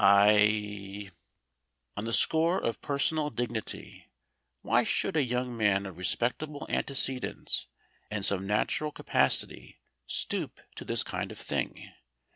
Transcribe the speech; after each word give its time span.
I 0.03 1.11
On 1.95 2.05
the 2.05 2.11
score 2.11 2.59
of 2.59 2.81
personal 2.81 3.29
dignity, 3.29 4.09
why 4.63 4.83
should 4.83 5.15
a 5.15 5.21
young 5.21 5.55
man 5.55 5.85
of 5.85 5.99
respectable 5.99 6.65
antecedents 6.69 7.67
and 8.09 8.25
some 8.25 8.47
natural 8.47 8.91
capacity 8.91 9.79
stoop 10.07 10.59
to 10.73 10.85
this 10.85 11.03
kind 11.03 11.31
of 11.31 11.37
thing? 11.37 11.91